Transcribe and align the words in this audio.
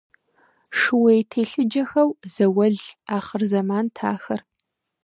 Шууей 0.79 1.21
телъыджэхэу, 1.31 2.09
зауэлӀ 2.33 2.87
ахъырзэмант 3.15 3.95
ахэр! 4.13 4.41